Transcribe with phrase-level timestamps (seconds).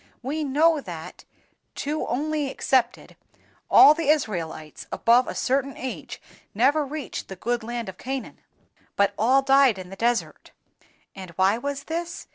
[0.23, 1.25] We know that
[1.75, 3.15] (two only excepted)
[3.69, 6.19] all the Israelites above a certain age
[6.55, 8.39] never reached the good land of Canaan,
[8.95, 10.53] but all died in the desert.
[11.15, 12.25] And why was this?